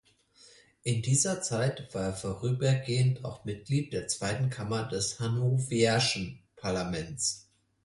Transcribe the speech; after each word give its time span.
In 0.81 1.03
dieser 1.03 1.43
Zeit 1.43 1.93
war 1.93 2.01
er 2.05 2.13
vorübergehend 2.13 3.23
auch 3.23 3.45
Mitglied 3.45 3.93
der 3.93 4.07
zweiten 4.07 4.49
Kammer 4.49 4.85
des 4.87 5.19
hannoverschen 5.19 6.41
Parlamentes. 6.55 7.45